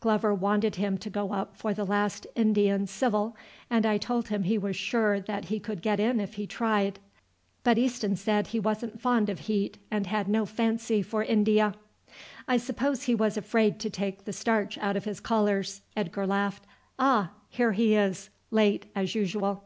Glover 0.00 0.34
wanted 0.34 0.74
him 0.74 0.98
to 0.98 1.08
go 1.08 1.32
up 1.32 1.56
for 1.56 1.72
the 1.72 1.86
last 1.86 2.26
Indian 2.34 2.86
Civil, 2.86 3.34
and 3.70 3.86
told 4.02 4.28
him 4.28 4.42
he 4.42 4.58
was 4.58 4.76
sure 4.76 5.18
that 5.18 5.46
he 5.46 5.58
could 5.58 5.80
get 5.80 5.98
in 5.98 6.20
if 6.20 6.34
he 6.34 6.46
tried, 6.46 6.98
but 7.64 7.78
Easton 7.78 8.14
said 8.14 8.48
he 8.48 8.60
wasn't 8.60 9.00
fond 9.00 9.30
of 9.30 9.38
heat 9.38 9.78
and 9.90 10.06
had 10.06 10.28
no 10.28 10.44
fancy 10.44 11.00
for 11.00 11.24
India." 11.24 11.72
"I 12.46 12.58
suppose 12.58 13.04
he 13.04 13.14
was 13.14 13.38
afraid 13.38 13.80
to 13.80 13.88
take 13.88 14.26
the 14.26 14.32
starch 14.34 14.76
out 14.76 14.98
of 14.98 15.04
his 15.06 15.20
collars," 15.20 15.80
Edgar 15.96 16.26
laughed. 16.26 16.64
"Ah! 16.98 17.30
here 17.48 17.72
he 17.72 17.94
is; 17.94 18.28
late 18.50 18.84
as 18.94 19.14
usual." 19.14 19.64